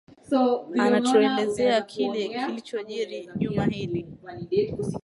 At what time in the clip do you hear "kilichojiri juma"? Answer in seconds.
2.29-3.65